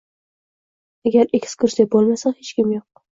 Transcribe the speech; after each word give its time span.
Agar 1.09 1.29
ekskursiya 1.39 1.85
bo‘lmasa, 1.97 2.33
hech 2.39 2.51
kim 2.61 2.73
yo‘q. 2.77 3.03